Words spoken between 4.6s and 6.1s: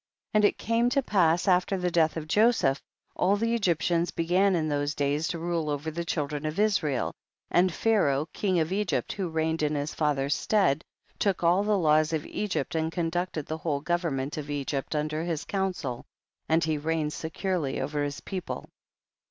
those days to rule over the